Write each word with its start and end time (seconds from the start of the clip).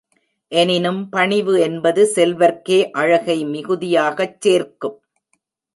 எனினும் 0.51 1.09
பணிவு 1.09 1.59
என்பது 1.59 2.11
செல்வர்க்கே 2.15 2.89
அழகை 2.91 3.45
மிகுதியாகச் 3.45 4.41
சேர்க்கும். 4.41 4.97